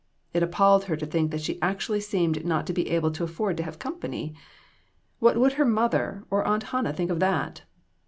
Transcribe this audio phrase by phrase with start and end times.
[0.33, 3.55] It appalled her to think that she actually seemed not to be able to afford
[3.57, 4.33] to have company.
[5.19, 7.61] What would her mother or Aunt Hannah think of that